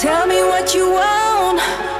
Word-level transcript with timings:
Tell 0.00 0.26
me 0.26 0.42
what 0.42 0.74
you 0.74 0.88
want. 0.90 1.99